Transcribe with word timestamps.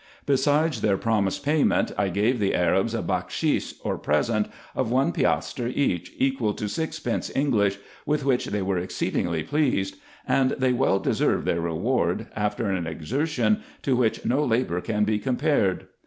Besides 0.25 0.81
their 0.81 0.97
promised 0.97 1.45
payment, 1.45 1.91
I 1.95 2.09
gave 2.09 2.39
the 2.39 2.55
Arabs 2.55 2.95
a 2.95 3.03
bakshis, 3.03 3.75
or 3.83 3.99
present, 3.99 4.47
of 4.73 4.89
one 4.89 5.11
piastre 5.11 5.67
each, 5.69 6.11
equal 6.17 6.55
to 6.55 6.67
sixpence 6.67 7.31
English, 7.35 7.77
with 8.03 8.25
which 8.25 8.45
they 8.47 8.63
were 8.63 8.79
exceedingly 8.79 9.43
pleased; 9.43 9.97
and 10.27 10.55
they 10.57 10.73
well 10.73 10.97
deserved 10.97 11.45
their 11.45 11.61
reward, 11.61 12.25
after 12.35 12.65
an 12.65 12.87
exertion, 12.87 13.61
to 13.83 13.95
which 13.95 14.25
no 14.25 14.43
labour 14.43 14.81
can 14.81 15.03
be 15.03 15.19
compared. 15.19 15.85